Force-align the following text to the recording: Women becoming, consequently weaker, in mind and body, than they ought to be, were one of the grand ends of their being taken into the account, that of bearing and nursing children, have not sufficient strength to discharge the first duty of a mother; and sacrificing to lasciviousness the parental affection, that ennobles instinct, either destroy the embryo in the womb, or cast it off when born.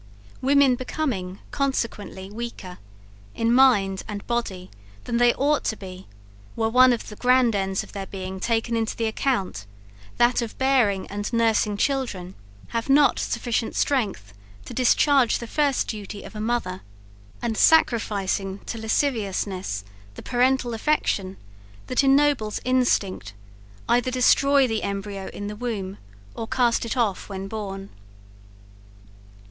Women 0.41 0.73
becoming, 0.75 1.37
consequently 1.51 2.31
weaker, 2.31 2.79
in 3.35 3.53
mind 3.53 4.01
and 4.07 4.25
body, 4.25 4.71
than 5.03 5.17
they 5.17 5.31
ought 5.35 5.63
to 5.65 5.75
be, 5.75 6.07
were 6.55 6.69
one 6.71 6.91
of 6.91 7.09
the 7.09 7.15
grand 7.15 7.53
ends 7.55 7.83
of 7.83 7.91
their 7.91 8.07
being 8.07 8.39
taken 8.39 8.75
into 8.75 8.95
the 8.95 9.05
account, 9.05 9.67
that 10.17 10.41
of 10.41 10.57
bearing 10.57 11.05
and 11.05 11.31
nursing 11.31 11.77
children, 11.77 12.33
have 12.69 12.89
not 12.89 13.19
sufficient 13.19 13.75
strength 13.75 14.33
to 14.65 14.73
discharge 14.73 15.37
the 15.37 15.45
first 15.45 15.87
duty 15.89 16.23
of 16.23 16.35
a 16.35 16.41
mother; 16.41 16.81
and 17.39 17.55
sacrificing 17.55 18.57
to 18.65 18.79
lasciviousness 18.79 19.83
the 20.15 20.23
parental 20.23 20.73
affection, 20.73 21.37
that 21.85 22.03
ennobles 22.03 22.59
instinct, 22.65 23.35
either 23.87 24.09
destroy 24.09 24.65
the 24.65 24.81
embryo 24.81 25.27
in 25.27 25.45
the 25.45 25.55
womb, 25.55 25.99
or 26.33 26.47
cast 26.47 26.85
it 26.85 26.97
off 26.97 27.29
when 27.29 27.47
born. 27.47 27.91